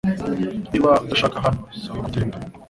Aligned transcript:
Niba 0.69 0.91
udashaka 1.03 1.37
hano, 1.45 1.61
saba 1.81 1.99
kugenda 2.05 2.37